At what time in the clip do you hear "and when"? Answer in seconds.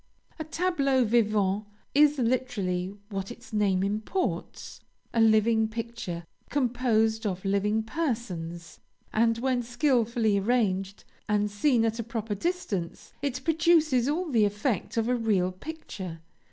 9.13-9.61